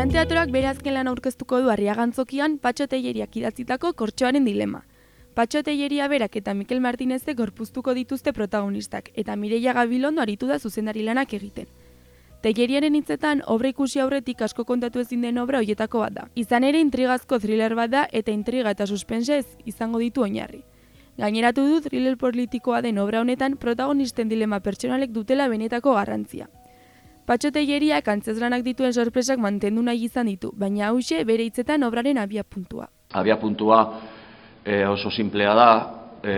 Lanean 0.00 0.14
teatroak 0.16 0.48
bere 0.48 0.68
azken 0.70 0.94
lan 0.96 1.08
aurkeztuko 1.10 1.58
du 1.60 1.66
arriagantzokian 1.68 2.54
Patxo 2.64 2.86
Teieriak 2.88 3.34
idatzitako 3.36 3.90
kortxoaren 3.92 4.46
dilema. 4.48 4.78
Patxo 5.36 5.60
Teieria 5.62 6.06
berak 6.08 6.38
eta 6.40 6.54
Mikel 6.54 6.78
Martinezek 6.80 7.36
gorpuztuko 7.36 7.92
dituzte 7.98 8.32
protagonistak 8.32 9.10
eta 9.22 9.34
Mireia 9.36 9.74
Gabilondo 9.76 10.22
aritu 10.22 10.48
da 10.48 10.56
zuzendari 10.58 11.02
lanak 11.04 11.34
egiten. 11.36 11.66
Teieriaren 12.40 12.96
hitzetan 12.96 13.42
obra 13.46 13.68
ikusi 13.74 14.00
aurretik 14.00 14.40
asko 14.46 14.64
kontatu 14.64 15.02
ezin 15.04 15.20
den 15.20 15.42
obra 15.42 15.60
hoietako 15.60 16.00
bat 16.06 16.16
da. 16.16 16.24
Izan 16.34 16.64
ere 16.64 16.80
intrigazko 16.80 17.38
thriller 17.38 17.74
bat 17.76 17.92
da 17.92 18.06
eta 18.10 18.32
intriga 18.32 18.72
eta 18.72 18.86
suspense 18.86 19.36
ez 19.42 19.46
izango 19.66 20.00
ditu 20.00 20.24
oinarri. 20.24 20.62
Gaineratu 21.18 21.66
du 21.68 21.82
thriller 21.90 22.16
politikoa 22.16 22.80
den 22.80 23.04
obra 23.04 23.20
honetan 23.20 23.60
protagonisten 23.60 24.32
dilema 24.32 24.62
pertsonalek 24.64 25.12
dutela 25.12 25.48
benetako 25.52 25.92
garrantzia. 26.00 26.48
Patxo 27.30 27.52
Teieriak 27.54 28.08
antzezlanak 28.10 28.64
dituen 28.66 28.90
sorpresak 28.90 29.38
mantendu 29.38 29.84
nahi 29.86 30.08
izan 30.08 30.26
ditu, 30.26 30.48
baina 30.58 30.88
hause 30.88 31.20
bere 31.22 31.44
hitzetan 31.46 31.86
obraren 31.86 32.18
abia 32.18 32.42
puntua. 32.42 32.88
Abia 33.14 33.36
puntua 33.38 33.76
e, 34.64 34.80
oso 34.90 35.12
simplea 35.14 35.52
da, 35.54 35.68
e, 36.26 36.34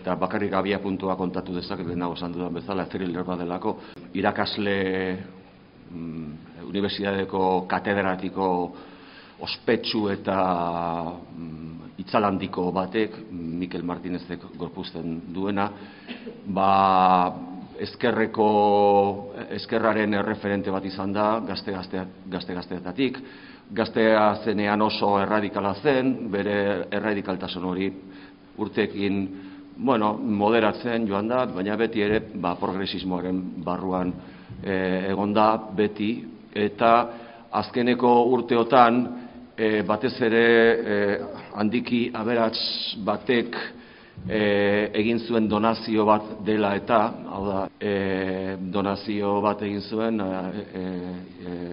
eta 0.00 0.16
bakarrik 0.18 0.56
abia 0.58 0.80
puntua 0.82 1.14
kontatu 1.14 1.54
dezaket 1.54 1.94
nago 1.94 2.16
esan 2.18 2.34
dudan 2.34 2.58
bezala, 2.58 2.88
thriller 2.90 3.22
bat 3.22 3.38
delako, 3.44 3.76
irakasle 4.18 4.74
mm, 5.92 6.66
universidadeko 6.66 7.44
katedratiko 7.70 8.48
ospetsu 9.46 10.08
eta 10.16 10.40
mm, 11.14 11.94
itzalandiko 12.02 12.72
batek, 12.74 13.20
Mikel 13.30 13.86
Martinezek 13.86 14.50
gorpuzten 14.58 15.20
duena, 15.30 15.70
ba, 16.58 16.72
ezkerreko 17.84 18.48
ezkerraren 19.56 20.14
erreferente 20.18 20.72
bat 20.74 20.84
izan 20.84 21.12
da 21.12 21.28
gazte 21.46 21.74
gazte 22.30 22.54
gazteetatik. 22.54 23.20
Gaztea 23.74 24.22
zenean 24.44 24.82
oso 24.82 25.18
erradikala 25.20 25.74
zen 25.82 26.30
bere 26.32 26.86
erradikaltasun 26.90 27.64
hori 27.68 27.90
urteekin 28.58 29.20
bueno 29.78 30.14
moderatzen 30.14 31.06
joan 31.06 31.28
da 31.28 31.44
baina 31.46 31.76
beti 31.76 32.02
ere 32.02 32.20
ba 32.34 32.54
progresismoaren 32.58 33.42
barruan 33.64 34.12
e, 34.62 34.74
egon 35.10 35.34
da 35.34 35.54
beti. 35.76 36.12
Eta 36.54 36.92
azkeneko 37.60 38.10
urteotan 38.32 39.02
e, 39.56 39.82
batez 39.86 40.14
ere 40.22 40.46
e, 40.94 40.96
handiki 41.54 42.08
aberats 42.14 42.58
batek 43.04 43.56
e, 44.26 44.90
egin 45.00 45.20
zuen 45.24 45.48
donazio 45.48 46.04
bat 46.08 46.38
dela 46.44 46.74
eta, 46.76 46.98
hau 47.30 47.42
da, 47.46 47.62
e, 47.80 48.56
donazio 48.58 49.38
bat 49.44 49.62
egin 49.62 49.80
zuen 49.80 50.20
e, 50.20 50.28
e, 50.80 50.84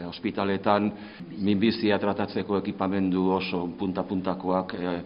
ospitaletan 0.07 0.91
minbizia 1.37 1.99
tratatzeko 1.99 2.59
ekipamendu 2.61 3.29
oso 3.39 3.65
punta-puntakoak 3.79 4.75
e, 4.79 4.97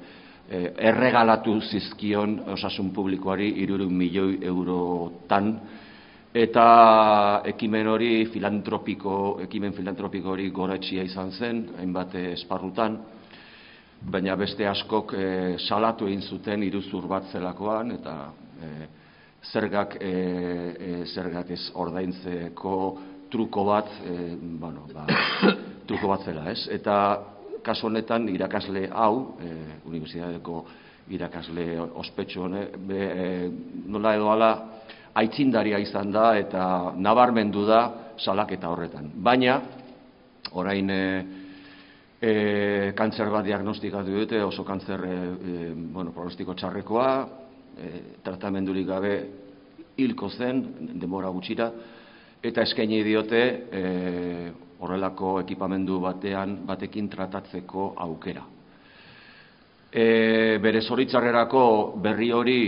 erregalatu 0.89 1.59
zizkion 1.61 2.39
osasun 2.55 2.89
publikoari 2.93 3.51
irurun 3.61 3.93
milioi 3.93 4.39
eurotan, 4.49 5.53
eta 6.33 6.65
ekimen 7.49 7.87
hori 7.89 8.25
filantropiko, 8.33 9.13
ekimen 9.45 9.73
filantropiko 9.77 10.33
hori 10.33 10.49
goretxia 10.49 11.05
izan 11.05 11.31
zen, 11.31 11.63
hainbat 11.77 12.15
esparrutan, 12.33 12.97
baina 14.01 14.35
beste 14.39 14.67
askok 14.67 15.13
e, 15.13 15.25
salatu 15.59 16.07
egin 16.07 16.21
zuten 16.21 16.63
iruzur 16.63 17.07
bat 17.07 17.27
zelakoan 17.31 17.91
eta 17.97 18.15
e, 18.61 18.87
zergak 19.51 19.97
e, 20.01 20.11
e, 20.11 21.05
zergak 21.13 21.51
ez 21.51 21.61
ordaintzeko 21.75 22.75
truko 23.31 23.65
bat 23.65 23.89
e, 24.03 24.35
bueno, 24.59 24.87
ba, 24.93 25.05
truko 25.87 26.09
bat 26.11 26.25
zela, 26.25 26.49
ez? 26.51 26.67
Eta 26.71 26.95
kasu 27.63 27.87
honetan 27.87 28.27
irakasle 28.31 28.87
hau, 28.91 29.35
e, 29.39 29.51
universitateko 29.85 30.63
irakasle 31.13 31.65
ospetsu 32.01 32.45
hone, 32.45 32.65
be, 32.87 32.99
e, 32.99 33.27
nola 33.89 34.15
edo 34.17 34.31
ala 34.31 34.51
aitzindaria 35.19 35.79
izan 35.81 36.11
da 36.13 36.31
eta 36.37 36.93
nabarmendu 36.97 37.65
da 37.67 37.81
salaketa 38.19 38.69
horretan. 38.69 39.11
Baina, 39.15 39.59
orain 40.57 40.89
e, 40.89 41.03
e, 42.21 42.91
kantzer 42.95 43.29
bat 43.31 43.45
diagnostikatu 43.47 44.11
dute, 44.11 44.41
oso 44.43 44.65
kantzer 44.67 45.03
e, 45.05 45.13
e, 45.13 45.71
bueno, 45.73 46.11
pronostiko 46.11 46.53
txarrekoa, 46.53 47.11
e, 47.79 47.91
tratamendurik 48.23 48.87
gabe 48.87 49.13
hilko 49.99 50.29
zen, 50.29 50.63
denbora 50.99 51.31
gutxira, 51.31 51.71
eta 52.43 52.63
eskaini 52.67 53.01
diote 53.03 53.41
e, 53.71 53.83
horrelako 54.79 55.39
ekipamendu 55.41 55.99
batean 56.03 56.61
batekin 56.67 57.09
tratatzeko 57.11 57.93
aukera. 57.99 58.45
E, 59.89 60.59
bere 60.61 60.81
zoritzarrerako 60.81 61.63
berri 62.03 62.31
hori 62.31 62.61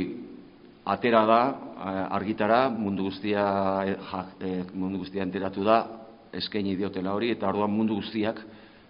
atera 0.92 1.26
da, 1.30 1.42
argitara, 2.12 2.70
mundu 2.70 3.08
guztia, 3.10 3.44
e, 4.40 4.64
mundu 4.74 5.04
guztia 5.04 5.24
enteratu 5.24 5.64
da, 5.64 5.78
eskaini 6.34 6.76
diotela 6.80 7.14
hori, 7.14 7.32
eta 7.36 7.50
orduan 7.52 7.72
mundu 7.74 8.00
guztiak 8.00 8.40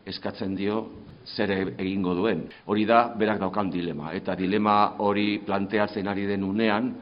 eskatzen 0.05 0.55
dio 0.55 0.83
zer 1.25 1.51
e- 1.51 1.73
egingo 1.77 2.13
duen. 2.15 2.45
Hori 2.65 2.85
da, 2.85 3.13
berak 3.17 3.39
daukan 3.39 3.69
dilema. 3.71 4.13
Eta 4.13 4.35
dilema 4.35 4.95
hori 4.99 5.39
planteatzen 5.45 6.07
ari 6.07 6.25
den 6.29 6.43
unean, 6.43 6.93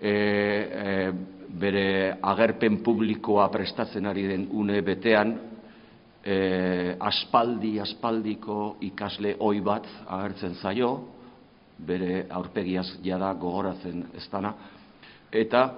e, 0.00 0.12
e, 0.12 1.10
bere 1.56 2.16
agerpen 2.22 2.82
publikoa 2.84 3.48
prestatzen 3.52 4.06
ari 4.06 4.26
den 4.28 4.48
une 4.52 4.80
betean, 4.82 5.36
e, 6.24 6.96
aspaldi, 7.00 7.78
aspaldiko 7.80 8.76
ikasle 8.88 9.36
oi 9.40 9.60
bat 9.60 9.86
agertzen 10.06 10.56
zaio, 10.60 10.90
bere 11.78 12.26
aurpegiaz 12.32 12.96
jada 13.04 13.32
gogoratzen 13.36 14.06
ez 14.16 14.24
dana, 14.32 14.54
eta 15.30 15.68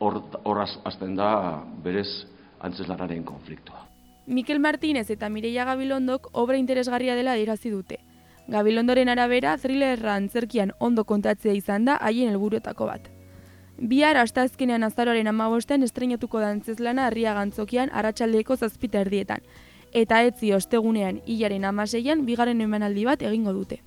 horraz 0.00 0.72
azten 0.84 1.14
da 1.16 1.62
berez 1.82 2.26
antzeslanaren 2.60 3.24
konfliktua. 3.24 3.93
Mikel 4.26 4.58
Martínez 4.58 5.10
eta 5.10 5.28
Mireia 5.28 5.64
Gabilondok 5.64 6.30
obra 6.32 6.56
interesgarria 6.56 7.14
dela 7.14 7.34
dirazi 7.34 7.68
dute. 7.70 7.98
Gabilondoren 8.48 9.08
arabera, 9.08 9.56
thrillerra 9.58 10.14
antzerkian 10.14 10.72
ondo 10.78 11.04
kontatzea 11.04 11.52
izan 11.52 11.84
da 11.84 11.96
haien 11.96 12.30
helburuetako 12.32 12.86
bat. 12.88 13.10
Bihar 13.76 14.16
astazkenean 14.16 14.84
azaroaren 14.84 15.28
amabosten 15.28 15.82
estrenatuko 15.82 16.40
dantzezlana 16.40 17.06
harria 17.06 17.34
gantzokian 17.34 17.90
aratsaldeko 17.92 18.56
zazpita 18.56 19.00
erdietan. 19.04 19.44
Eta 19.92 20.22
etzi 20.22 20.52
ostegunean 20.52 21.20
hilaren 21.26 21.64
amaseian 21.64 22.24
bigarren 22.24 22.60
emanaldi 22.60 23.04
bat 23.04 23.22
egingo 23.22 23.52
dute. 23.52 23.82